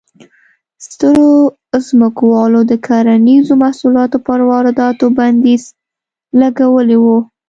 سترو 0.87 1.31
ځمکوالو 1.87 2.59
د 2.71 2.73
کرنیزو 2.85 3.53
محصولاتو 3.63 4.17
پر 4.27 4.39
وارداتو 4.49 5.05
بندیز 5.17 5.63
لګولی 6.39 6.97
و. 6.99 7.05